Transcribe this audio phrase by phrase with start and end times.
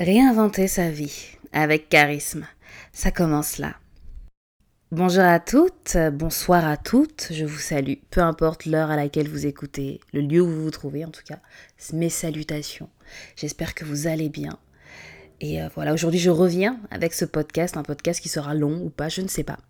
[0.00, 2.48] Réinventer sa vie avec charisme.
[2.92, 3.76] Ça commence là.
[4.90, 9.46] Bonjour à toutes, bonsoir à toutes, je vous salue, peu importe l'heure à laquelle vous
[9.46, 11.38] écoutez, le lieu où vous vous trouvez en tout cas,
[11.92, 12.88] mes salutations.
[13.36, 14.58] J'espère que vous allez bien.
[15.40, 18.90] Et euh, voilà, aujourd'hui je reviens avec ce podcast, un podcast qui sera long ou
[18.90, 19.60] pas, je ne sais pas.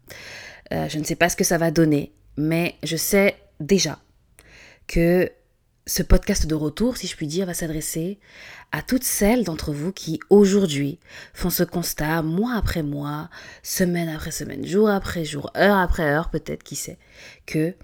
[0.72, 3.98] Euh, je ne sais pas ce que ça va donner, mais je sais déjà
[4.86, 5.30] que
[5.86, 8.18] ce podcast de retour, si je puis dire, va s'adresser
[8.72, 10.98] à toutes celles d'entre vous qui aujourd'hui
[11.34, 13.28] font ce constat mois après mois,
[13.62, 16.98] semaine après semaine, jour après jour, heure après heure, peut-être, qui sait,
[17.46, 17.74] que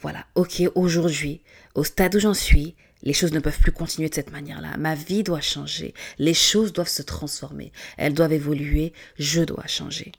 [0.00, 1.42] voilà, ok, aujourd'hui,
[1.74, 4.76] au stade où j'en suis, les choses ne peuvent plus continuer de cette manière-là.
[4.78, 5.92] Ma vie doit changer.
[6.18, 7.70] Les choses doivent se transformer.
[7.98, 8.94] Elles doivent évoluer.
[9.18, 10.12] Je dois changer.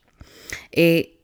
[0.72, 1.18] Et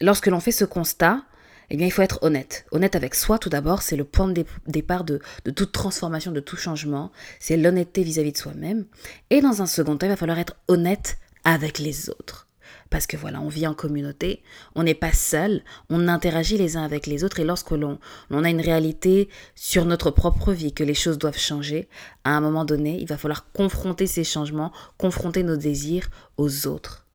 [0.00, 1.24] lorsque l'on fait ce constat,
[1.70, 2.66] eh bien, il faut être honnête.
[2.70, 5.20] Honnête avec soi, tout d'abord, c'est le point de départ de,
[5.54, 7.10] toute transformation, de tout changement.
[7.40, 8.84] C'est l'honnêteté vis-à-vis de soi-même.
[9.30, 12.48] Et dans un second temps, il va falloir être honnête avec les autres.
[12.90, 14.42] Parce que voilà, on vit en communauté,
[14.74, 17.98] on n'est pas seul, on interagit les uns avec les autres et lorsque l'on
[18.30, 21.88] a une réalité sur notre propre vie, que les choses doivent changer,
[22.24, 27.06] à un moment donné, il va falloir confronter ces changements, confronter nos désirs aux autres.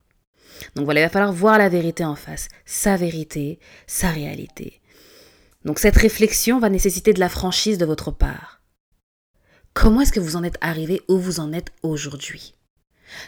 [0.75, 4.81] Donc voilà, il va falloir voir la vérité en face, sa vérité, sa réalité.
[5.65, 8.61] Donc cette réflexion va nécessiter de la franchise de votre part.
[9.73, 12.53] Comment est-ce que vous en êtes arrivé où vous en êtes aujourd'hui?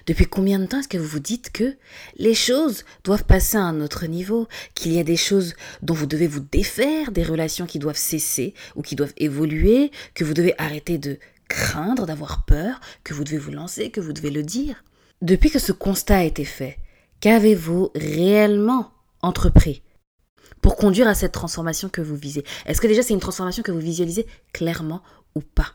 [0.07, 1.77] Depuis combien de temps est-ce que vous vous dites que
[2.17, 6.05] les choses doivent passer à un autre niveau, qu'il y a des choses dont vous
[6.05, 10.53] devez vous défaire, des relations qui doivent cesser ou qui doivent évoluer, que vous devez
[10.57, 14.83] arrêter de craindre, d'avoir peur, que vous devez vous lancer, que vous devez le dire?
[15.21, 16.77] Depuis que ce constat a été fait,
[17.21, 19.83] Qu'avez-vous réellement entrepris
[20.61, 22.45] pour conduire à cette transformation que vous visez?
[22.65, 25.01] Est-ce que déjà c'est une transformation que vous visualisez clairement
[25.35, 25.73] ou pas?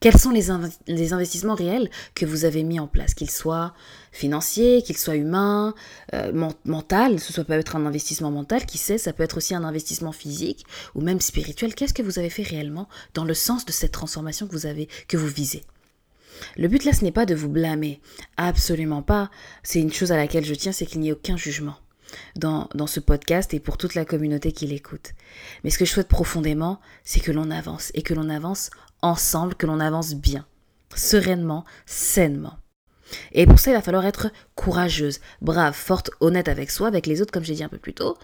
[0.00, 3.14] Quels sont les, investissements réels que vous avez mis en place?
[3.14, 3.74] Qu'ils soient
[4.12, 5.74] financiers, qu'ils soient humains,
[6.14, 9.54] euh, mental, ce soit peut être un investissement mental, qui sait, ça peut être aussi
[9.54, 11.74] un investissement physique ou même spirituel.
[11.74, 14.88] Qu'est-ce que vous avez fait réellement dans le sens de cette transformation que vous avez,
[15.08, 15.64] que vous visez?
[16.56, 18.00] Le but là, ce n'est pas de vous blâmer.
[18.36, 19.30] Absolument pas.
[19.62, 21.76] C'est une chose à laquelle je tiens, c'est qu'il n'y ait aucun jugement
[22.36, 25.12] dans, dans ce podcast et pour toute la communauté qui l'écoute.
[25.62, 28.70] Mais ce que je souhaite profondément, c'est que l'on avance et que l'on avance
[29.02, 30.46] ensemble, que l'on avance bien,
[30.94, 32.58] sereinement, sainement.
[33.32, 37.20] Et pour ça, il va falloir être courageuse, brave, forte, honnête avec soi, avec les
[37.20, 38.16] autres, comme j'ai dit un peu plus tôt,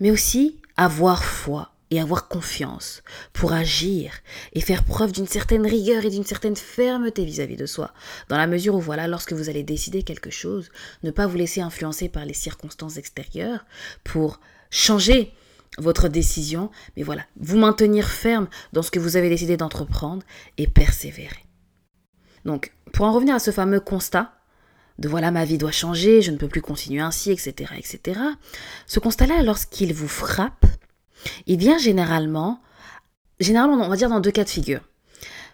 [0.00, 3.02] mais aussi avoir foi, et avoir confiance
[3.34, 4.14] pour agir
[4.54, 7.92] et faire preuve d'une certaine rigueur et d'une certaine fermeté vis-à-vis de soi.
[8.30, 10.70] Dans la mesure où, voilà, lorsque vous allez décider quelque chose,
[11.02, 13.66] ne pas vous laisser influencer par les circonstances extérieures
[14.04, 15.34] pour changer
[15.76, 20.22] votre décision, mais voilà, vous maintenir ferme dans ce que vous avez décidé d'entreprendre
[20.56, 21.44] et persévérer.
[22.46, 24.32] Donc, pour en revenir à ce fameux constat,
[24.98, 28.18] de voilà ma vie doit changer, je ne peux plus continuer ainsi, etc., etc.
[28.86, 30.64] Ce constat-là, lorsqu'il vous frappe,
[31.46, 32.60] il vient généralement,
[33.40, 34.80] généralement, on va dire dans deux cas de figure.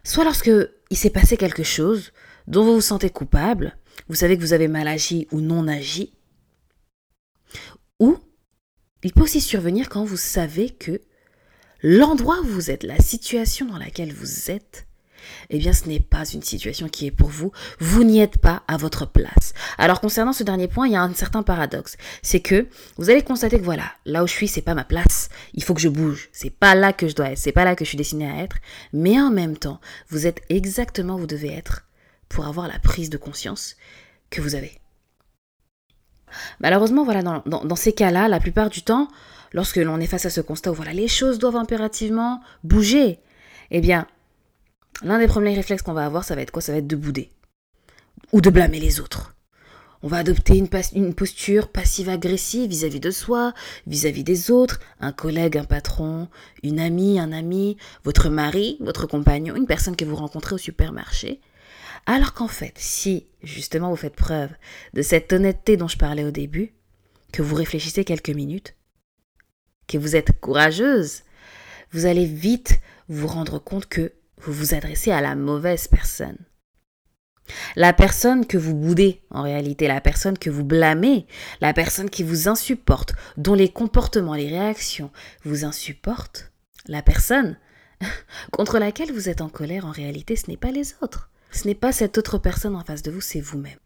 [0.04, 0.50] Soit lorsque
[0.90, 2.12] il s'est passé quelque chose
[2.46, 3.76] dont vous vous sentez coupable,
[4.08, 6.12] vous savez que vous avez mal agi ou non agi,
[8.00, 8.16] ou
[9.02, 11.00] il peut aussi survenir quand vous savez que
[11.82, 14.88] l'endroit où vous êtes, la situation dans laquelle vous êtes,
[15.50, 18.62] eh bien ce n'est pas une situation qui est pour vous, vous n'y êtes pas
[18.68, 19.54] à votre place.
[19.78, 22.66] Alors concernant ce dernier point, il y a un certain paradoxe, c'est que
[22.96, 25.74] vous allez constater que voilà, là où je suis, c'est pas ma place, il faut
[25.74, 27.90] que je bouge, c'est pas là que je dois être, c'est pas là que je
[27.90, 28.56] suis destiné à être,
[28.92, 31.86] mais en même temps, vous êtes exactement où vous devez être
[32.28, 33.76] pour avoir la prise de conscience
[34.30, 34.78] que vous avez.
[36.60, 39.08] Malheureusement, voilà, dans, ces cas-là, la plupart du temps,
[39.52, 43.18] lorsque l'on est face à ce constat où voilà, les choses doivent impérativement bouger,
[43.70, 44.06] eh bien,
[45.03, 46.62] l'un des premiers réflexes qu'on va avoir, ça va être quoi?
[46.62, 47.31] Ça va être de bouder.
[48.32, 49.34] Ou de blâmer les autres.
[50.03, 53.53] On va adopter une, posture passive-agressive vis-à-vis de soi,
[53.88, 56.28] vis-à-vis des autres, un collègue, un patron,
[56.62, 61.41] une amie, un ami, votre mari, votre compagnon, une personne que vous rencontrez au supermarché.
[62.06, 64.50] Alors qu'en fait, si justement vous faites preuve
[64.94, 66.75] de cette honnêteté dont je parlais au début,
[67.32, 68.76] que vous réfléchissez quelques minutes,
[69.88, 71.22] que vous êtes courageuse,
[71.90, 72.78] vous allez vite
[73.08, 76.38] vous rendre compte que vous vous adressez à la mauvaise personne.
[77.76, 81.26] La personne que vous boudez, en réalité, la personne que vous blâmez,
[81.61, 85.11] la personne qui vous insupporte, dont les comportements, les réactions
[85.44, 86.52] vous insupportent,
[86.87, 87.56] la personne
[88.52, 91.31] contre laquelle vous êtes en colère, en réalité, ce n'est pas les autres.
[91.50, 93.79] Ce n'est pas cette autre personne en face de vous, c'est vous-même.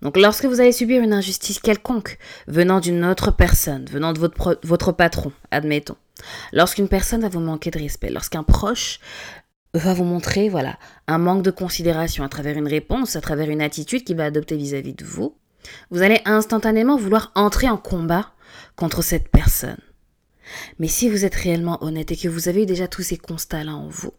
[0.00, 4.58] Donc lorsque vous allez subir une injustice quelconque venant d'une autre personne, venant de votre,
[4.62, 5.96] votre patron, admettons,
[6.52, 9.00] lorsqu'une personne va vous manquer de respect, lorsqu'un proche
[9.76, 13.62] va vous montrer, voilà, un manque de considération à travers une réponse, à travers une
[13.62, 15.36] attitude qu'il va adopter vis-à-vis de vous,
[15.90, 18.32] vous allez instantanément vouloir entrer en combat
[18.76, 19.80] contre cette personne.
[20.78, 23.88] Mais si vous êtes réellement honnête et que vous avez déjà tous ces constats-là en
[23.88, 24.12] vous,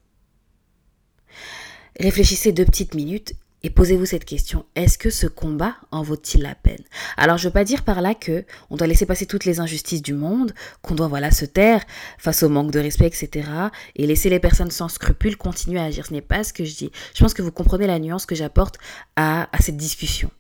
[2.00, 3.34] réfléchissez deux petites minutes
[3.68, 6.80] et posez-vous cette question est-ce que ce combat en vaut-il la peine?
[7.18, 10.02] Alors, je veux pas dire par là que on doit laisser passer toutes les injustices
[10.02, 11.84] du monde, qu'on doit se taire
[12.18, 13.50] face au manque de respect, etc.
[13.98, 16.06] et laisser les personnes sans scrupules continuer à agir.
[16.06, 16.92] Ce n'est pas ce que je dis.
[17.14, 18.78] Je pense que vous comprenez la nuance que j'apporte
[19.18, 20.32] à, cette discussion.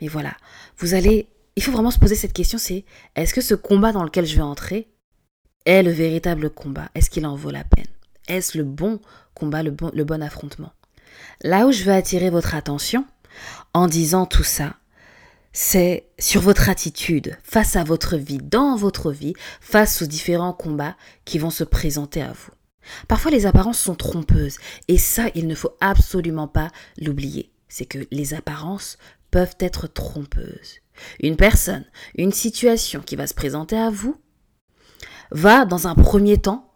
[0.00, 0.32] Mais voilà,
[0.78, 4.04] vous allez, il faut vraiment se poser cette question c'est est-ce que ce combat dans
[4.04, 4.88] lequel je vais entrer
[5.66, 6.88] est le véritable combat?
[6.94, 7.92] Est-ce qu'il en vaut la peine?
[8.26, 9.00] Est-ce le bon
[9.34, 10.72] combat, le bon affrontement?
[11.42, 13.04] Là où je veux attirer votre attention
[13.74, 14.74] en disant tout ça,
[15.52, 20.96] c'est sur votre attitude face à votre vie, dans votre vie, face aux différents combats
[21.24, 22.52] qui vont se présenter à vous.
[23.06, 26.68] Parfois les apparences sont trompeuses et ça, il ne faut absolument pas
[27.00, 27.52] l'oublier.
[27.68, 28.98] C'est que les apparences
[29.30, 30.80] peuvent être trompeuses.
[31.20, 31.84] Une personne,
[32.16, 34.16] une situation qui va se présenter à vous,
[35.30, 36.72] va dans un premier temps,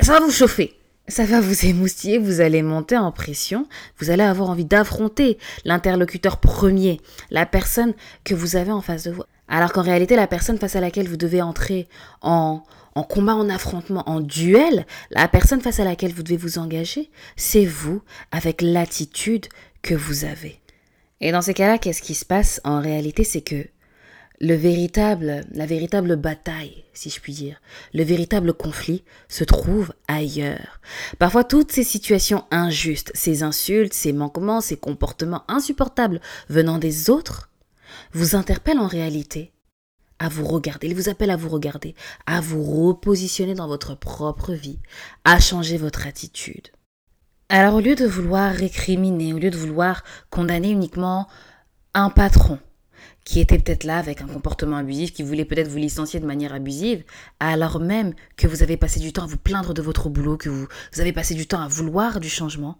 [0.00, 0.76] ça va vous chauffer,
[1.08, 3.66] ça va vous émoustiller, vous allez monter en pression,
[3.98, 9.10] vous allez avoir envie d'affronter l'interlocuteur premier, la personne que vous avez en face de
[9.10, 9.22] vous.
[9.48, 11.88] Alors qu'en réalité, la personne face à laquelle vous devez entrer
[12.22, 12.62] en,
[12.94, 17.10] en combat, en affrontement, en duel, la personne face à laquelle vous devez vous engager,
[17.36, 18.00] c'est vous
[18.30, 19.46] avec l'attitude
[19.82, 20.60] que vous avez.
[21.20, 23.24] Et dans ces cas-là, qu'est-ce qui se passe en réalité?
[23.24, 23.66] C'est que
[24.44, 27.62] le véritable, la véritable bataille, si je puis dire,
[27.94, 30.80] le véritable conflit se trouve ailleurs.
[31.18, 36.20] Parfois, toutes ces situations injustes, ces insultes, ces manquements, ces comportements insupportables
[36.50, 37.48] venant des autres,
[38.12, 39.50] vous interpellent en réalité
[40.18, 40.88] à vous regarder.
[40.88, 41.94] Ils vous appellent à vous regarder,
[42.26, 44.78] à vous repositionner dans votre propre vie,
[45.24, 46.68] à changer votre attitude.
[47.48, 51.28] Alors, au lieu de vouloir récriminer, au lieu de vouloir condamner uniquement
[51.94, 52.58] un patron,
[53.24, 56.52] qui était peut-être là avec un comportement abusif, qui voulait peut-être vous licencier de manière
[56.52, 57.04] abusive,
[57.40, 60.50] alors même que vous avez passé du temps à vous plaindre de votre boulot, que
[60.50, 62.78] vous, vous avez passé du temps à vouloir du changement,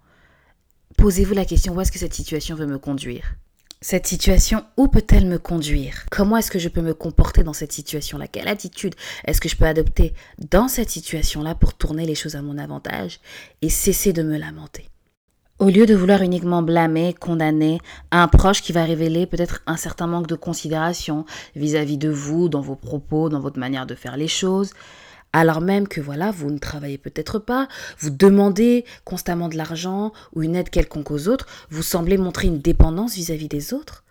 [0.98, 3.34] posez-vous la question où est-ce que cette situation veut me conduire?
[3.80, 6.06] Cette situation, où peut-elle me conduire?
[6.10, 8.28] Comment est-ce que je peux me comporter dans cette situation-là?
[8.28, 8.94] Quelle attitude
[9.26, 10.14] est-ce que je peux adopter
[10.50, 13.20] dans cette situation-là pour tourner les choses à mon avantage
[13.60, 14.88] et cesser de me lamenter?
[15.58, 17.80] Au lieu de vouloir uniquement blâmer, condamner
[18.10, 21.24] un proche qui va révéler peut-être un certain manque de considération
[21.54, 24.72] vis-à-vis de vous, dans vos propos, dans votre manière de faire les choses,
[25.32, 27.68] alors même que voilà, vous ne travaillez peut-être pas,
[27.98, 32.60] vous demandez constamment de l'argent ou une aide quelconque aux autres, vous semblez montrer une
[32.60, 34.04] dépendance vis-à-vis des autres.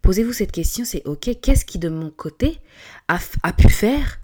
[0.00, 2.58] Posez-vous cette question, c'est ok, qu'est-ce qui de mon côté
[3.08, 4.18] a, a pu faire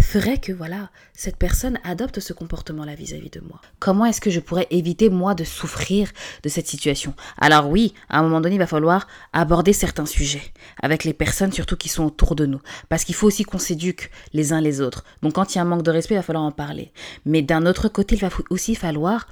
[0.00, 3.60] ferait que voilà, cette personne adopte ce comportement-là vis-à-vis de moi.
[3.78, 6.10] Comment est-ce que je pourrais éviter moi de souffrir
[6.42, 7.14] de cette situation?
[7.38, 10.52] Alors oui, à un moment donné, il va falloir aborder certains sujets
[10.82, 14.10] avec les personnes surtout qui sont autour de nous parce qu'il faut aussi qu'on s'éduque
[14.32, 15.04] les uns les autres.
[15.22, 16.92] Donc quand il y a un manque de respect, il va falloir en parler.
[17.24, 19.26] Mais d'un autre côté, il va aussi falloir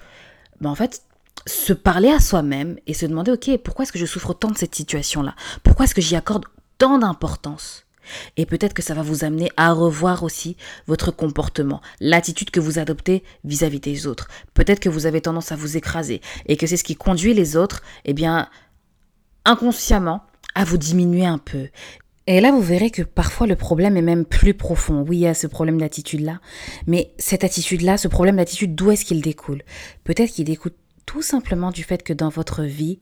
[0.61, 1.03] ben, en fait
[1.47, 4.58] se parler à soi-même et se demander OK, pourquoi est-ce que je souffre tant de
[4.58, 5.35] cette situation-là?
[5.62, 6.44] Pourquoi est-ce que j'y accorde
[6.79, 7.85] tant d'importance?
[8.37, 10.57] Et peut-être que ça va vous amener à revoir aussi
[10.87, 14.29] votre comportement, l'attitude que vous adoptez vis-à-vis des autres.
[14.55, 17.57] Peut-être que vous avez tendance à vous écraser et que c'est ce qui conduit les
[17.57, 18.49] autres, eh bien,
[19.45, 20.23] inconsciemment,
[20.55, 21.69] à vous diminuer un peu.
[22.29, 25.05] Et là, vous verrez que parfois le problème est même plus profond.
[25.09, 26.41] Oui, il y a ce problème d'attitude-là,
[26.87, 29.63] mais cette attitude-là, ce problème d'attitude, d'où est-ce qu'il découle?
[30.05, 30.73] Peut-être qu'il découle
[31.06, 33.01] tout simplement du fait que dans votre vie,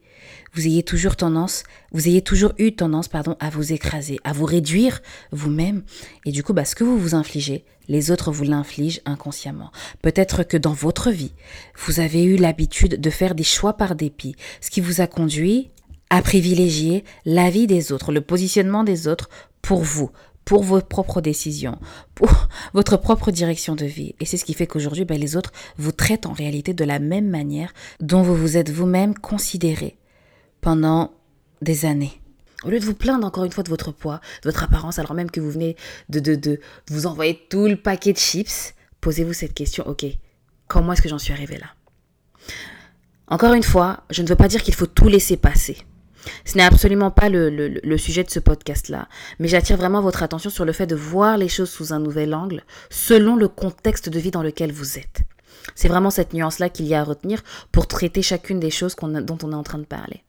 [0.53, 4.45] vous ayez toujours tendance, vous ayez toujours eu tendance, pardon, à vous écraser, à vous
[4.45, 5.01] réduire
[5.33, 5.83] vous-même.
[6.25, 9.73] Et du coup, bah, ce que vous vous infligez, les autres vous l'infligent inconsciemment.
[10.03, 11.33] Peut-être que dans votre vie,
[11.77, 15.71] vous avez eu l'habitude de faire des choix par dépit, ce qui vous a conduit
[16.09, 19.31] à privilégier la vie des autres, le positionnement des autres
[19.63, 20.11] pour vous,
[20.45, 21.79] pour vos propres décisions,
[22.15, 24.15] pour votre propre direction de vie.
[24.21, 26.99] Et c'est ce qui fait qu'aujourd'hui, ben, les autres vous traitent en réalité de la
[26.99, 29.97] même manière dont vous vous êtes vous-même considéré
[30.61, 31.13] pendant
[31.63, 32.21] des années.
[32.65, 35.15] Au lieu de vous plaindre encore une fois de votre poids, de votre apparence, alors
[35.15, 35.77] même que vous venez
[36.11, 40.05] de, de, de vous envoyer tout le paquet de chips, posez-vous cette question, ok,
[40.69, 41.69] comment est-ce que j'en suis arrivé là?
[43.29, 45.79] Encore une fois, je ne veux pas dire qu'il faut tout laisser passer.
[46.45, 49.09] Ce n'est absolument pas le, sujet de ce podcast-là,
[49.39, 52.35] mais j'attire vraiment votre attention sur le fait de voir les choses sous un nouvel
[52.35, 55.23] angle, selon le contexte de vie dans lequel vous êtes.
[55.75, 59.39] C'est vraiment cette nuance-là qu'il y a à retenir pour traiter chacune des choses dont
[59.43, 60.25] on est en train de parler.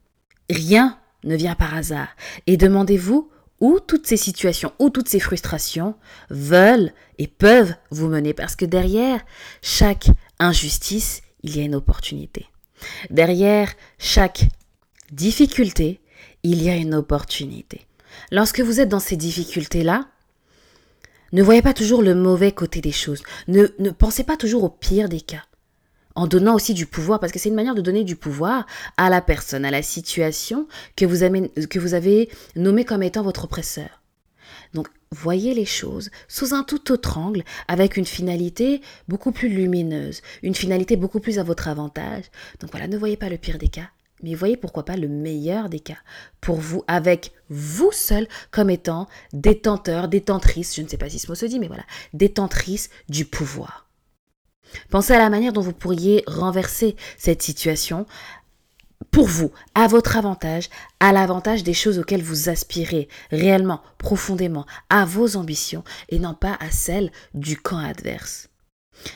[0.50, 2.10] Rien ne vient par hasard.
[2.48, 3.30] Et demandez-vous
[3.60, 5.96] où toutes ces situations, où toutes ces frustrations
[6.30, 8.34] veulent et peuvent vous mener.
[8.34, 9.22] Parce que derrière
[9.62, 12.48] chaque injustice, il y a une opportunité.
[13.12, 14.48] Derrière chaque
[15.12, 16.00] difficulté,
[16.44, 17.86] il y a une opportunité.
[18.32, 20.08] Lorsque vous êtes dans ces difficultés-là,
[21.34, 23.24] ne voyez pas toujours le mauvais côté des choses.
[23.48, 25.44] Ne, ne pensez pas toujours au pire des cas.
[26.16, 28.66] En donnant aussi du pouvoir, parce que c'est une manière de donner du pouvoir
[28.98, 33.24] à la personne, à la situation que vous avez, que vous avez nommée comme étant
[33.24, 34.02] votre oppresseur.
[34.74, 40.22] Donc, voyez les choses sous un tout autre angle, avec une finalité beaucoup plus lumineuse,
[40.44, 42.26] une finalité beaucoup plus à votre avantage.
[42.60, 43.90] Donc voilà, ne voyez pas le pire des cas,
[44.24, 45.98] mais voyez pourquoi pas le meilleur des cas
[46.40, 51.28] pour vous, avec vous seul comme étant détenteur, détentrice, je ne sais pas si ce
[51.28, 53.88] mot se dit, mais voilà, détentrice du pouvoir.
[54.90, 58.06] Pensez à la manière dont vous pourriez renverser cette situation
[59.10, 65.06] pour vous, à votre avantage, à l'avantage des choses auxquelles vous aspirez réellement, profondément, à
[65.06, 68.50] vos ambitions et non pas à celles du camp adverse.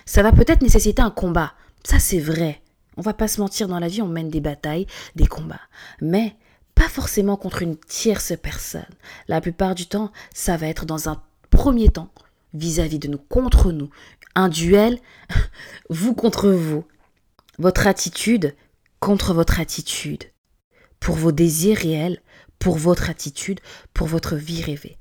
[0.05, 2.61] Ça va peut-être nécessiter un combat, ça c'est vrai.
[2.97, 5.61] On va pas se mentir, dans la vie, on mène des batailles, des combats.
[6.01, 6.35] Mais
[6.75, 8.83] pas forcément contre une tierce personne.
[9.27, 12.11] La plupart du temps, ça va être dans un premier temps,
[12.53, 13.89] vis-à-vis de nous, contre nous.
[14.35, 14.99] Un duel,
[15.89, 16.85] vous contre vous.
[17.57, 18.53] Votre attitude
[18.99, 20.23] contre votre attitude.
[20.99, 22.21] Pour vos désirs réels,
[22.57, 23.59] pour votre attitude,
[23.93, 24.97] pour votre vie rêvée.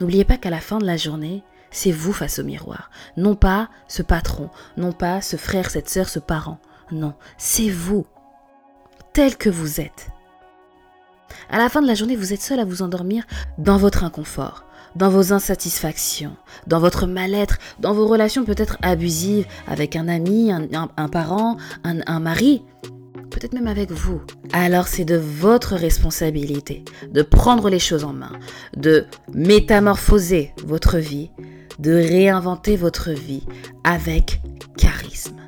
[0.00, 2.90] N'oubliez pas qu'à la fin de la journée, c'est vous face au miroir.
[3.18, 6.58] Non pas ce patron, non pas ce frère, cette sœur, ce parent.
[6.92, 8.06] Non, c'est vous,
[9.12, 10.08] tel que vous êtes.
[11.50, 13.24] À la fin de la journée, vous êtes seul à vous endormir
[13.58, 14.64] dans votre inconfort,
[14.94, 21.08] dans vos insatisfactions, dans votre mal-être, dans vos relations peut-être abusives avec un ami, un,
[21.08, 22.62] parent, un, mari,
[23.30, 24.22] peut-être même avec vous.
[24.52, 28.32] Alors c'est de votre responsabilité de prendre les choses en main,
[28.76, 31.30] de métamorphoser votre vie,
[31.78, 33.44] de réinventer votre vie
[33.84, 34.40] avec
[34.78, 35.45] charisme.